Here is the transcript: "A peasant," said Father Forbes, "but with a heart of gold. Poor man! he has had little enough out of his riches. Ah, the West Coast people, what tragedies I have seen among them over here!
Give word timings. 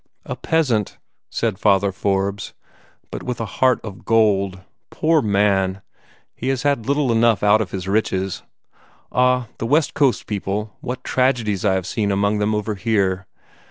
"A 0.25 0.35
peasant," 0.35 0.97
said 1.29 1.59
Father 1.59 1.91
Forbes, 1.91 2.55
"but 3.11 3.21
with 3.21 3.39
a 3.39 3.45
heart 3.61 3.79
of 3.83 4.03
gold. 4.03 4.59
Poor 4.89 5.21
man! 5.21 5.83
he 6.33 6.47
has 6.47 6.63
had 6.63 6.87
little 6.87 7.11
enough 7.11 7.43
out 7.43 7.61
of 7.61 7.69
his 7.69 7.87
riches. 7.87 8.41
Ah, 9.11 9.47
the 9.59 9.67
West 9.67 9.93
Coast 9.93 10.25
people, 10.25 10.75
what 10.81 11.03
tragedies 11.03 11.63
I 11.63 11.75
have 11.75 11.85
seen 11.85 12.11
among 12.11 12.39
them 12.39 12.55
over 12.55 12.73
here! 12.73 13.27